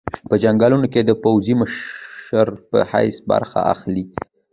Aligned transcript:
په 0.29 0.35
جنګونو 0.43 0.77
کې 0.93 1.01
د 1.05 1.11
پوځي 1.23 1.53
مشر 1.61 2.47
په 2.69 2.77
حیث 2.91 3.15
برخه 3.31 3.59
اخلي. 3.73 4.03